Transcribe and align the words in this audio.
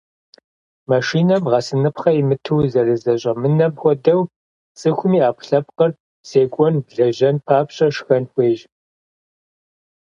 Машинэм 0.89 1.43
гъэсыныпхъэ 1.51 2.11
имыту 2.21 2.57
зэрызэщӏэмынэм 2.71 3.73
хуэдэу, 3.79 4.21
цӏыхум 4.79 5.11
и 5.17 5.19
ӏэпкълъэпкъыр 5.23 5.91
зекӏуэн, 6.29 6.75
лэжьэн 6.95 7.35
папщӏэ, 7.45 7.87
шхэн 7.95 8.23
хуейщ. 8.31 8.61